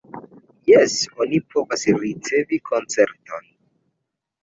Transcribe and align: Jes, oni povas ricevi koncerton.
Jes, 0.69 0.95
oni 1.27 1.41
povas 1.53 1.87
ricevi 2.07 2.63
koncerton. 2.73 3.51